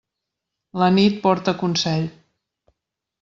La 0.83 0.87
nit 0.95 1.19
porta 1.27 1.53
consell. 1.61 2.07